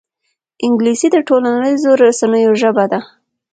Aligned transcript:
انګلیسي 0.65 1.07
د 1.11 1.17
ټولنیزو 1.27 1.91
رسنیو 2.03 2.51
ژبه 2.61 2.85
ده 2.91 2.99